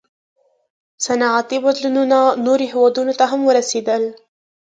•صنعتي 1.05 1.57
بدلونونه 1.65 2.19
نورو 2.45 2.63
هېوادونو 2.71 3.13
ته 3.19 3.25
هم 3.31 3.39
ورسېدل. 3.45 4.03